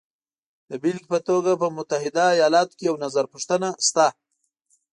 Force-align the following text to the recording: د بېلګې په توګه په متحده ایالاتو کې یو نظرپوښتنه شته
د 0.69 0.71
بېلګې 0.81 1.09
په 1.11 1.19
توګه 1.27 1.51
په 1.61 1.67
متحده 1.77 2.25
ایالاتو 2.35 2.75
کې 2.77 2.83
یو 2.89 2.95
نظرپوښتنه 3.03 3.69
شته 3.87 4.07